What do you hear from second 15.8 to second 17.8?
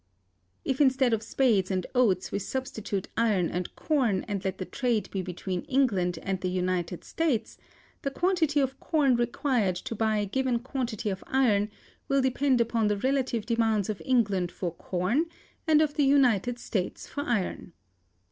of the United States for iron.